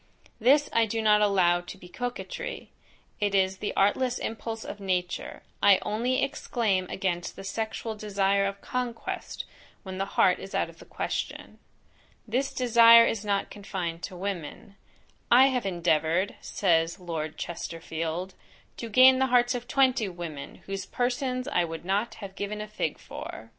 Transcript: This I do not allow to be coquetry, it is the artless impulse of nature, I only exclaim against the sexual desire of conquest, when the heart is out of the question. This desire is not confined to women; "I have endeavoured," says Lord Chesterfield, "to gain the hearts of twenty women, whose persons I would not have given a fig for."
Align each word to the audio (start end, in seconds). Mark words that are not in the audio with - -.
This 0.39 0.67
I 0.73 0.87
do 0.87 0.99
not 0.99 1.21
allow 1.21 1.61
to 1.61 1.77
be 1.77 1.87
coquetry, 1.87 2.71
it 3.19 3.35
is 3.35 3.57
the 3.57 3.71
artless 3.77 4.17
impulse 4.17 4.65
of 4.65 4.79
nature, 4.79 5.43
I 5.61 5.77
only 5.83 6.23
exclaim 6.23 6.87
against 6.89 7.35
the 7.35 7.43
sexual 7.43 7.93
desire 7.93 8.47
of 8.47 8.61
conquest, 8.61 9.45
when 9.83 9.99
the 9.99 10.07
heart 10.17 10.39
is 10.39 10.55
out 10.55 10.69
of 10.71 10.79
the 10.79 10.85
question. 10.85 11.59
This 12.27 12.51
desire 12.51 13.05
is 13.05 13.23
not 13.23 13.51
confined 13.51 14.01
to 14.05 14.15
women; 14.17 14.75
"I 15.29 15.49
have 15.49 15.67
endeavoured," 15.67 16.33
says 16.41 16.99
Lord 16.99 17.37
Chesterfield, 17.37 18.33
"to 18.77 18.89
gain 18.89 19.19
the 19.19 19.27
hearts 19.27 19.53
of 19.53 19.67
twenty 19.67 20.09
women, 20.09 20.63
whose 20.65 20.87
persons 20.87 21.47
I 21.47 21.63
would 21.63 21.85
not 21.85 22.15
have 22.15 22.33
given 22.35 22.59
a 22.59 22.67
fig 22.67 22.97
for." 22.97 23.49